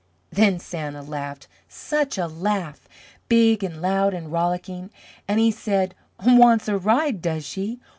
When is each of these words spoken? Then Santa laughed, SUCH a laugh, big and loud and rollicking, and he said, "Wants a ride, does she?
Then 0.31 0.57
Santa 0.59 1.03
laughed, 1.03 1.47
SUCH 1.69 2.17
a 2.17 2.25
laugh, 2.25 2.81
big 3.29 3.63
and 3.63 3.83
loud 3.83 4.15
and 4.15 4.31
rollicking, 4.31 4.89
and 5.27 5.39
he 5.39 5.51
said, 5.51 5.93
"Wants 6.25 6.67
a 6.67 6.75
ride, 6.75 7.21
does 7.21 7.45
she? 7.45 7.79